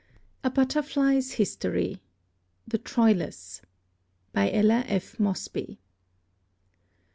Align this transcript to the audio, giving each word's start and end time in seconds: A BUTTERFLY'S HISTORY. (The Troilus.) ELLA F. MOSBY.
A 0.43 0.49
BUTTERFLY'S 0.49 1.33
HISTORY. 1.33 2.01
(The 2.67 2.79
Troilus.) 2.79 3.61
ELLA 4.33 4.83
F. 4.87 5.19
MOSBY. 5.19 5.77